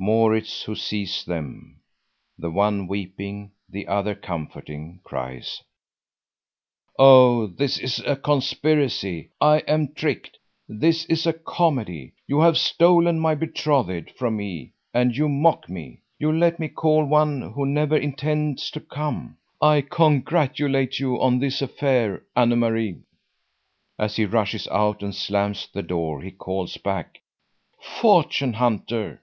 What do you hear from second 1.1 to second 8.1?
them, the one weeping, the other comforting, cries: "Oh, this is